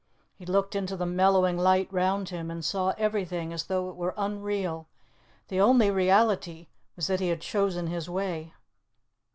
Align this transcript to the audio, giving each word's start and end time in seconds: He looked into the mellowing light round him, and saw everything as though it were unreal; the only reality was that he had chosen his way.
He 0.33 0.47
looked 0.47 0.75
into 0.75 0.97
the 0.97 1.05
mellowing 1.05 1.59
light 1.59 1.87
round 1.93 2.29
him, 2.29 2.49
and 2.49 2.65
saw 2.65 2.95
everything 2.97 3.53
as 3.53 3.65
though 3.65 3.87
it 3.91 3.95
were 3.95 4.15
unreal; 4.17 4.87
the 5.47 5.61
only 5.61 5.91
reality 5.91 6.69
was 6.95 7.05
that 7.05 7.19
he 7.19 7.27
had 7.29 7.41
chosen 7.41 7.85
his 7.85 8.09
way. 8.09 8.51